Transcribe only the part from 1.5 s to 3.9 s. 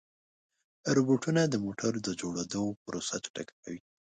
موټرو د جوړېدو پروسه چټکه کوي.